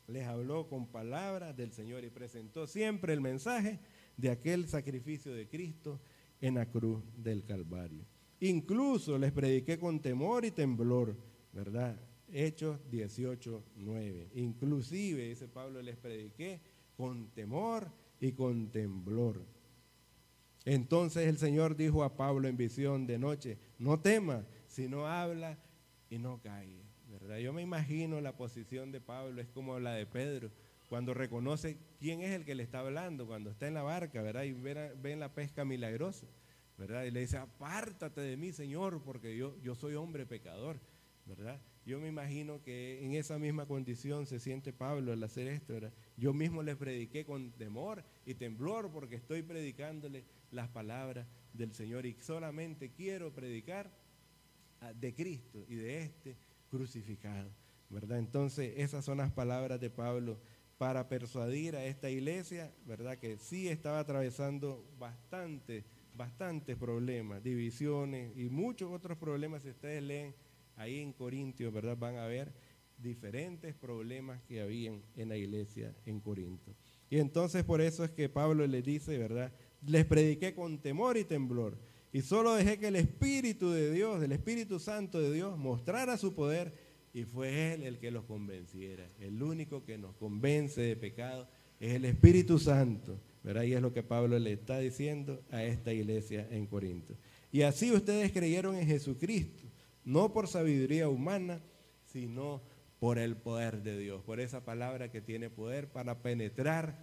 les 0.06 0.26
habló 0.26 0.68
con 0.68 0.86
palabras 0.86 1.56
del 1.56 1.72
Señor 1.72 2.04
y 2.04 2.10
presentó 2.10 2.66
siempre 2.66 3.12
el 3.12 3.20
mensaje 3.20 3.78
de 4.16 4.30
aquel 4.30 4.66
sacrificio 4.68 5.32
de 5.32 5.48
Cristo 5.48 6.00
en 6.40 6.54
la 6.54 6.66
cruz 6.68 7.02
del 7.16 7.44
Calvario. 7.44 8.04
Incluso 8.40 9.18
les 9.18 9.32
prediqué 9.32 9.78
con 9.78 10.00
temor 10.00 10.44
y 10.44 10.50
temblor, 10.50 11.16
¿verdad? 11.52 11.96
Hechos 12.32 12.80
18, 12.90 13.62
9. 13.76 14.30
Inclusive, 14.34 15.28
dice 15.28 15.46
Pablo, 15.48 15.80
les 15.80 15.96
prediqué 15.96 16.60
con 16.96 17.30
temor 17.30 17.90
y 18.22 18.32
con 18.32 18.70
temblor. 18.70 19.44
Entonces 20.64 21.26
el 21.26 21.38
Señor 21.38 21.74
dijo 21.74 22.04
a 22.04 22.16
Pablo 22.16 22.46
en 22.46 22.56
visión 22.56 23.04
de 23.04 23.18
noche, 23.18 23.58
no 23.80 23.98
temas, 23.98 24.46
sino 24.68 25.08
habla 25.08 25.58
y 26.08 26.18
no 26.18 26.40
caiga. 26.40 26.84
¿verdad? 27.08 27.38
Yo 27.38 27.52
me 27.52 27.62
imagino 27.62 28.20
la 28.20 28.36
posición 28.36 28.92
de 28.92 29.00
Pablo, 29.00 29.40
es 29.40 29.48
como 29.48 29.80
la 29.80 29.94
de 29.94 30.06
Pedro, 30.06 30.52
cuando 30.88 31.14
reconoce 31.14 31.76
quién 31.98 32.20
es 32.20 32.30
el 32.30 32.44
que 32.44 32.54
le 32.54 32.62
está 32.62 32.78
hablando, 32.78 33.26
cuando 33.26 33.50
está 33.50 33.66
en 33.66 33.74
la 33.74 33.82
barca, 33.82 34.22
¿verdad? 34.22 34.44
Y 34.44 34.52
ven, 34.52 35.18
la 35.18 35.34
pesca 35.34 35.64
milagrosa, 35.64 36.28
¿verdad? 36.78 37.02
Y 37.04 37.10
le 37.10 37.20
dice, 37.20 37.38
apártate 37.38 38.20
de 38.20 38.36
mí, 38.36 38.52
Señor, 38.52 39.02
porque 39.02 39.36
yo, 39.36 39.56
yo 39.62 39.74
soy 39.74 39.96
hombre 39.96 40.26
pecador, 40.26 40.78
¿verdad? 41.26 41.60
Yo 41.84 41.98
me 41.98 42.06
imagino 42.06 42.62
que 42.62 43.04
en 43.04 43.14
esa 43.14 43.36
misma 43.38 43.66
condición 43.66 44.26
se 44.26 44.38
siente 44.38 44.72
Pablo 44.72 45.12
al 45.12 45.24
hacer 45.24 45.48
esto, 45.48 45.72
¿verdad? 45.72 45.92
Yo 46.16 46.32
mismo 46.32 46.62
les 46.62 46.76
prediqué 46.76 47.24
con 47.24 47.52
temor 47.52 48.04
y 48.26 48.34
temblor 48.34 48.90
porque 48.90 49.16
estoy 49.16 49.42
predicándole 49.42 50.24
las 50.50 50.68
palabras 50.68 51.26
del 51.52 51.72
Señor 51.72 52.06
y 52.06 52.14
solamente 52.20 52.90
quiero 52.90 53.32
predicar 53.32 53.90
ah, 54.80 54.92
de 54.92 55.14
Cristo 55.14 55.64
y 55.68 55.76
de 55.76 56.02
este 56.02 56.36
crucificado, 56.70 57.50
¿verdad? 57.88 58.18
Entonces, 58.18 58.74
esas 58.76 59.04
son 59.04 59.18
las 59.18 59.32
palabras 59.32 59.80
de 59.80 59.90
Pablo 59.90 60.38
para 60.78 61.08
persuadir 61.08 61.76
a 61.76 61.84
esta 61.84 62.10
iglesia, 62.10 62.72
¿verdad? 62.86 63.18
Que 63.18 63.38
sí 63.38 63.68
estaba 63.68 64.00
atravesando 64.00 64.84
bastante, 64.98 65.84
bastantes 66.14 66.76
problemas, 66.76 67.42
divisiones 67.42 68.36
y 68.36 68.48
muchos 68.48 68.90
otros 68.90 69.16
problemas. 69.16 69.62
Si 69.62 69.70
ustedes 69.70 70.02
leen 70.02 70.34
ahí 70.76 71.00
en 71.00 71.12
Corintios, 71.12 71.72
¿verdad? 71.72 71.96
Van 71.96 72.16
a 72.16 72.26
ver 72.26 72.52
diferentes 73.02 73.74
problemas 73.74 74.40
que 74.42 74.60
habían 74.60 75.02
en 75.16 75.28
la 75.28 75.36
iglesia 75.36 75.94
en 76.06 76.20
Corinto. 76.20 76.74
Y 77.10 77.18
entonces 77.18 77.64
por 77.64 77.80
eso 77.80 78.04
es 78.04 78.10
que 78.10 78.28
Pablo 78.28 78.66
le 78.66 78.82
dice, 78.82 79.18
¿verdad? 79.18 79.52
Les 79.86 80.04
prediqué 80.04 80.54
con 80.54 80.78
temor 80.78 81.16
y 81.16 81.24
temblor 81.24 81.76
y 82.12 82.22
solo 82.22 82.54
dejé 82.54 82.78
que 82.78 82.88
el 82.88 82.96
Espíritu 82.96 83.70
de 83.70 83.90
Dios, 83.90 84.22
el 84.22 84.32
Espíritu 84.32 84.78
Santo 84.78 85.20
de 85.20 85.32
Dios, 85.32 85.58
mostrara 85.58 86.16
su 86.16 86.34
poder 86.34 86.74
y 87.14 87.24
fue 87.24 87.74
Él 87.74 87.82
el 87.82 87.98
que 87.98 88.10
los 88.10 88.24
convenciera. 88.24 89.10
El 89.18 89.42
único 89.42 89.84
que 89.84 89.98
nos 89.98 90.14
convence 90.16 90.80
de 90.80 90.96
pecado 90.96 91.48
es 91.80 91.94
el 91.94 92.04
Espíritu 92.04 92.58
Santo. 92.58 93.18
¿verdad? 93.42 93.62
Y 93.64 93.74
es 93.74 93.82
lo 93.82 93.92
que 93.92 94.02
Pablo 94.02 94.38
le 94.38 94.52
está 94.52 94.78
diciendo 94.78 95.42
a 95.50 95.64
esta 95.64 95.92
iglesia 95.92 96.46
en 96.50 96.66
Corinto. 96.66 97.14
Y 97.50 97.62
así 97.62 97.90
ustedes 97.92 98.32
creyeron 98.32 98.76
en 98.76 98.86
Jesucristo, 98.86 99.64
no 100.04 100.32
por 100.32 100.48
sabiduría 100.48 101.08
humana, 101.08 101.60
sino 102.04 102.62
por 103.02 103.18
el 103.18 103.34
poder 103.34 103.82
de 103.82 103.98
Dios, 103.98 104.22
por 104.22 104.38
esa 104.38 104.64
palabra 104.64 105.10
que 105.10 105.20
tiene 105.20 105.50
poder 105.50 105.88
para 105.88 106.22
penetrar 106.22 106.96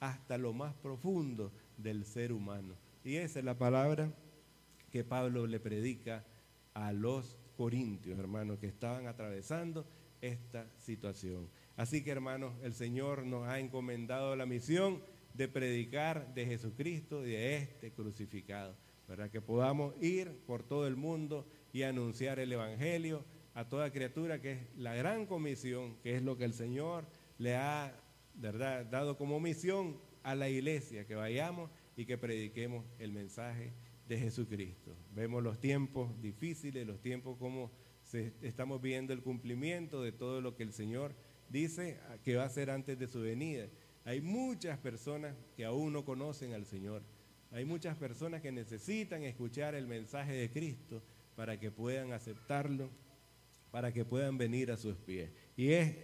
hasta 0.00 0.36
lo 0.36 0.52
más 0.52 0.74
profundo 0.74 1.52
del 1.76 2.04
ser 2.04 2.32
humano. 2.32 2.74
Y 3.04 3.14
esa 3.18 3.38
es 3.38 3.44
la 3.44 3.56
palabra 3.56 4.12
que 4.90 5.04
Pablo 5.04 5.46
le 5.46 5.60
predica 5.60 6.24
a 6.72 6.92
los 6.92 7.38
corintios, 7.56 8.18
hermanos, 8.18 8.58
que 8.58 8.66
estaban 8.66 9.06
atravesando 9.06 9.86
esta 10.20 10.68
situación. 10.76 11.48
Así 11.76 12.02
que, 12.02 12.10
hermanos, 12.10 12.54
el 12.64 12.74
Señor 12.74 13.24
nos 13.24 13.46
ha 13.46 13.60
encomendado 13.60 14.34
la 14.34 14.46
misión 14.46 15.04
de 15.34 15.46
predicar 15.46 16.34
de 16.34 16.46
Jesucristo 16.46 17.24
y 17.24 17.30
de 17.30 17.58
este 17.58 17.92
crucificado, 17.92 18.74
para 19.06 19.30
que 19.30 19.40
podamos 19.40 19.94
ir 20.02 20.36
por 20.48 20.64
todo 20.64 20.88
el 20.88 20.96
mundo 20.96 21.46
y 21.72 21.84
anunciar 21.84 22.40
el 22.40 22.50
Evangelio 22.50 23.24
a 23.54 23.68
toda 23.68 23.90
criatura, 23.90 24.40
que 24.40 24.52
es 24.52 24.58
la 24.76 24.94
gran 24.94 25.26
comisión, 25.26 25.96
que 26.02 26.16
es 26.16 26.22
lo 26.22 26.36
que 26.36 26.44
el 26.44 26.52
Señor 26.52 27.06
le 27.38 27.56
ha 27.56 27.94
¿verdad? 28.34 28.84
dado 28.86 29.16
como 29.16 29.40
misión 29.40 29.98
a 30.22 30.34
la 30.34 30.48
iglesia, 30.48 31.06
que 31.06 31.14
vayamos 31.14 31.70
y 31.96 32.04
que 32.04 32.18
prediquemos 32.18 32.84
el 32.98 33.12
mensaje 33.12 33.72
de 34.08 34.18
Jesucristo. 34.18 34.96
Vemos 35.14 35.42
los 35.42 35.60
tiempos 35.60 36.20
difíciles, 36.20 36.86
los 36.86 37.00
tiempos 37.00 37.36
como 37.38 37.70
estamos 38.42 38.82
viendo 38.82 39.12
el 39.12 39.22
cumplimiento 39.22 40.02
de 40.02 40.12
todo 40.12 40.40
lo 40.40 40.56
que 40.56 40.62
el 40.62 40.72
Señor 40.72 41.14
dice 41.48 41.98
que 42.22 42.36
va 42.36 42.42
a 42.42 42.46
hacer 42.46 42.70
antes 42.70 42.98
de 42.98 43.06
su 43.06 43.20
venida. 43.20 43.68
Hay 44.04 44.20
muchas 44.20 44.78
personas 44.78 45.34
que 45.56 45.64
aún 45.64 45.92
no 45.92 46.04
conocen 46.04 46.52
al 46.52 46.66
Señor. 46.66 47.02
Hay 47.50 47.64
muchas 47.64 47.96
personas 47.96 48.42
que 48.42 48.52
necesitan 48.52 49.22
escuchar 49.22 49.74
el 49.74 49.86
mensaje 49.86 50.32
de 50.32 50.50
Cristo 50.50 51.02
para 51.36 51.58
que 51.58 51.70
puedan 51.70 52.12
aceptarlo, 52.12 52.90
para 53.74 53.92
que 53.92 54.04
puedan 54.04 54.38
venir 54.38 54.70
a 54.70 54.76
sus 54.76 54.94
pies. 54.94 55.32
Y 55.56 55.72
es 55.72 55.96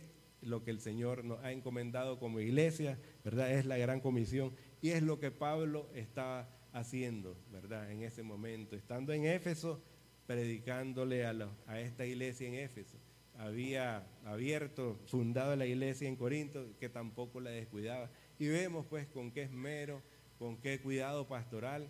lo 0.42 0.64
que 0.64 0.72
el 0.72 0.80
Señor 0.80 1.22
nos 1.22 1.38
ha 1.44 1.52
encomendado 1.52 2.18
como 2.18 2.40
iglesia, 2.40 2.98
¿verdad? 3.22 3.52
Es 3.52 3.64
la 3.64 3.76
gran 3.76 4.00
comisión 4.00 4.52
y 4.82 4.90
es 4.90 5.04
lo 5.04 5.20
que 5.20 5.30
Pablo 5.30 5.88
está 5.94 6.48
haciendo, 6.72 7.36
¿verdad? 7.52 7.92
En 7.92 8.02
ese 8.02 8.24
momento, 8.24 8.74
estando 8.74 9.12
en 9.12 9.24
Éfeso, 9.24 9.80
predicándole 10.26 11.24
a, 11.24 11.32
a 11.68 11.80
esta 11.80 12.04
iglesia 12.04 12.48
en 12.48 12.54
Éfeso. 12.54 12.98
Había 13.38 14.04
abierto, 14.24 14.98
fundado 15.06 15.54
la 15.54 15.66
iglesia 15.66 16.08
en 16.08 16.16
Corinto, 16.16 16.76
que 16.80 16.88
tampoco 16.88 17.38
la 17.38 17.50
descuidaba. 17.50 18.10
Y 18.40 18.48
vemos 18.48 18.84
pues 18.86 19.06
con 19.06 19.30
qué 19.30 19.42
esmero, 19.42 20.02
con 20.40 20.56
qué 20.56 20.80
cuidado 20.80 21.28
pastoral 21.28 21.88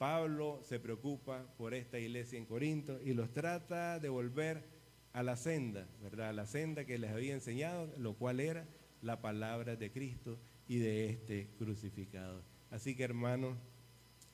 Pablo 0.00 0.60
se 0.62 0.80
preocupa 0.80 1.44
por 1.58 1.74
esta 1.74 1.98
iglesia 1.98 2.38
en 2.38 2.46
Corinto 2.46 2.98
y 3.04 3.12
los 3.12 3.34
trata 3.34 3.98
de 3.98 4.08
volver 4.08 4.79
a 5.12 5.22
la 5.22 5.36
senda, 5.36 5.86
¿verdad? 6.02 6.28
A 6.28 6.32
la 6.32 6.46
senda 6.46 6.84
que 6.84 6.98
les 6.98 7.10
había 7.10 7.34
enseñado, 7.34 7.92
lo 7.98 8.14
cual 8.14 8.40
era 8.40 8.66
la 9.02 9.20
palabra 9.20 9.76
de 9.76 9.90
Cristo 9.90 10.38
y 10.68 10.78
de 10.78 11.10
este 11.10 11.48
crucificado. 11.58 12.42
Así 12.70 12.94
que 12.94 13.02
hermanos, 13.02 13.56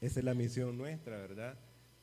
esa 0.00 0.20
es 0.20 0.24
la 0.24 0.34
misión 0.34 0.76
nuestra, 0.76 1.16
¿verdad? 1.16 1.58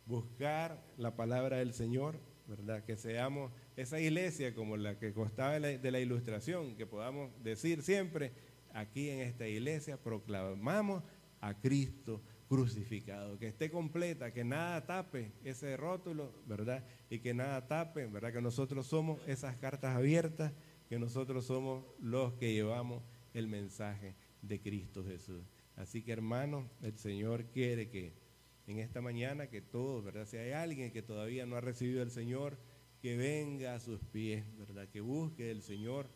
Buscar 0.05 0.83
la 0.97 1.15
palabra 1.15 1.57
del 1.57 1.73
Señor, 1.73 2.19
¿verdad? 2.47 2.83
Que 2.83 2.97
seamos 2.97 3.51
esa 3.75 3.99
iglesia 3.99 4.55
como 4.55 4.75
la 4.77 4.97
que 4.97 5.13
costaba 5.13 5.59
de 5.59 5.91
la, 5.91 5.99
ilustración, 5.99 6.75
que 6.75 6.85
podamos 6.85 7.31
decir 7.43 7.83
siempre, 7.83 8.31
aquí 8.73 9.09
en 9.09 9.19
esta 9.19 9.47
iglesia 9.47 9.97
proclamamos 9.97 11.03
a 11.39 11.59
Cristo 11.59 12.21
crucificado, 12.53 13.39
que 13.39 13.47
esté 13.47 13.71
completa, 13.71 14.31
que 14.31 14.43
nada 14.43 14.85
tape 14.85 15.31
ese 15.43 15.75
rótulo, 15.75 16.31
¿verdad? 16.45 16.85
Y 17.09 17.17
que 17.17 17.33
nada 17.33 17.67
tape, 17.67 18.05
¿verdad? 18.05 18.31
Que 18.31 18.41
nosotros 18.41 18.85
somos 18.85 19.19
esas 19.27 19.55
cartas 19.55 19.95
abiertas, 19.95 20.53
que 20.87 20.99
nosotros 20.99 21.47
somos 21.47 21.83
los 21.99 22.33
que 22.33 22.53
llevamos 22.53 23.01
el 23.33 23.47
mensaje 23.47 24.13
de 24.43 24.61
Cristo 24.61 25.03
Jesús. 25.03 25.41
Así 25.75 26.03
que 26.03 26.11
hermanos, 26.11 26.65
el 26.83 26.95
Señor 26.95 27.45
quiere 27.45 27.89
que 27.89 28.13
en 28.67 28.77
esta 28.77 29.01
mañana 29.01 29.47
que 29.47 29.61
todos, 29.63 30.03
¿verdad? 30.03 30.27
Si 30.27 30.37
hay 30.37 30.51
alguien 30.51 30.91
que 30.91 31.01
todavía 31.01 31.47
no 31.47 31.55
ha 31.55 31.61
recibido 31.61 32.03
al 32.03 32.11
Señor, 32.11 32.59
que 33.01 33.17
venga 33.17 33.73
a 33.73 33.79
sus 33.79 33.99
pies, 33.99 34.45
¿verdad? 34.59 34.87
Que 34.89 35.01
busque 35.01 35.49
el 35.49 35.63
Señor, 35.63 36.07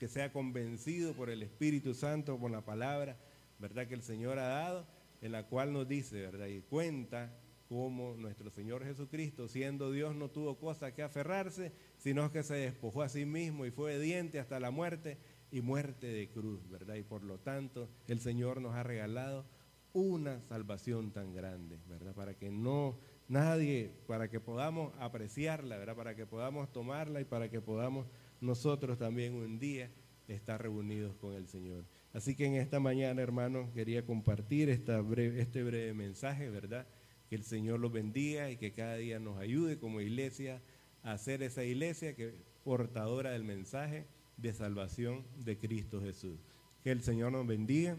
que 0.00 0.08
sea 0.08 0.32
convencido 0.32 1.12
por 1.12 1.30
el 1.30 1.44
Espíritu 1.44 1.94
Santo, 1.94 2.36
por 2.36 2.50
la 2.50 2.64
palabra, 2.64 3.16
¿verdad? 3.60 3.86
Que 3.86 3.94
el 3.94 4.02
Señor 4.02 4.40
ha 4.40 4.48
dado, 4.48 5.01
en 5.22 5.32
la 5.32 5.46
cual 5.46 5.72
nos 5.72 5.88
dice, 5.88 6.20
¿verdad? 6.20 6.46
Y 6.48 6.60
cuenta 6.60 7.32
cómo 7.68 8.14
nuestro 8.16 8.50
Señor 8.50 8.84
Jesucristo, 8.84 9.48
siendo 9.48 9.90
Dios, 9.90 10.14
no 10.14 10.28
tuvo 10.28 10.58
cosa 10.58 10.92
que 10.92 11.02
aferrarse, 11.02 11.72
sino 11.96 12.30
que 12.30 12.42
se 12.42 12.54
despojó 12.54 13.02
a 13.02 13.08
sí 13.08 13.24
mismo 13.24 13.64
y 13.64 13.70
fue 13.70 13.94
obediente 13.94 14.38
hasta 14.38 14.60
la 14.60 14.70
muerte 14.70 15.16
y 15.50 15.62
muerte 15.62 16.08
de 16.08 16.28
cruz, 16.28 16.68
¿verdad? 16.68 16.96
Y 16.96 17.02
por 17.02 17.22
lo 17.22 17.38
tanto, 17.38 17.88
el 18.08 18.20
Señor 18.20 18.60
nos 18.60 18.74
ha 18.74 18.82
regalado 18.82 19.46
una 19.94 20.42
salvación 20.42 21.12
tan 21.12 21.32
grande, 21.32 21.78
¿verdad? 21.88 22.14
Para 22.14 22.34
que 22.34 22.50
no 22.50 22.98
nadie, 23.28 23.94
para 24.06 24.28
que 24.28 24.40
podamos 24.40 24.92
apreciarla, 24.98 25.78
¿verdad? 25.78 25.96
Para 25.96 26.14
que 26.14 26.26
podamos 26.26 26.72
tomarla 26.72 27.20
y 27.20 27.24
para 27.24 27.48
que 27.48 27.60
podamos 27.60 28.06
nosotros 28.40 28.98
también 28.98 29.34
un 29.34 29.58
día 29.58 29.90
estar 30.28 30.60
reunidos 30.60 31.14
con 31.16 31.34
el 31.34 31.46
Señor. 31.46 31.84
Así 32.12 32.34
que 32.34 32.46
en 32.46 32.54
esta 32.54 32.78
mañana, 32.78 33.22
hermanos, 33.22 33.70
quería 33.72 34.04
compartir 34.04 34.68
esta 34.68 35.00
este 35.00 35.62
breve 35.62 35.94
mensaje, 35.94 36.50
¿verdad? 36.50 36.86
Que 37.28 37.36
el 37.36 37.44
Señor 37.44 37.80
los 37.80 37.92
bendiga 37.92 38.50
y 38.50 38.56
que 38.56 38.72
cada 38.72 38.96
día 38.96 39.18
nos 39.18 39.38
ayude 39.38 39.78
como 39.78 40.00
iglesia 40.00 40.60
a 41.02 41.12
hacer 41.12 41.42
esa 41.42 41.64
iglesia 41.64 42.14
que 42.14 42.34
portadora 42.64 43.30
del 43.30 43.44
mensaje 43.44 44.06
de 44.36 44.52
salvación 44.52 45.24
de 45.36 45.58
Cristo 45.58 46.00
Jesús. 46.02 46.38
Que 46.82 46.90
el 46.90 47.02
Señor 47.02 47.32
nos 47.32 47.46
bendiga 47.46 47.96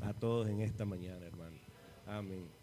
a 0.00 0.14
todos 0.14 0.48
en 0.48 0.60
esta 0.60 0.84
mañana, 0.84 1.26
hermano. 1.26 1.58
Amén. 2.06 2.55